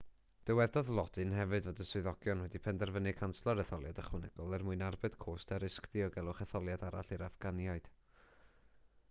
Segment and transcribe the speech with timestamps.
[0.49, 5.61] dywedodd lodin hefyd fod swyddogion wedi penderfynu canslo'r etholiad ychwanegol er mwyn arbed cost a
[5.67, 7.93] risg diogelwch etholiad arall i'r affganiaid